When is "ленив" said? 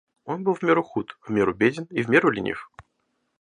2.31-2.71